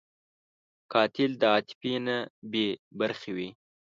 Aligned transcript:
قاتل 0.93 1.31
د 1.41 1.43
عاطفې 1.53 1.93
نه 2.05 2.17
بېبرخې 2.51 3.31
وي 3.37 3.49